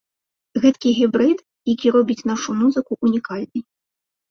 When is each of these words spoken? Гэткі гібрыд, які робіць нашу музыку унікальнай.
Гэткі 0.63 0.93
гібрыд, 0.99 1.43
які 1.73 1.87
робіць 1.97 2.27
нашу 2.33 2.59
музыку 2.65 3.01
унікальнай. 3.11 3.61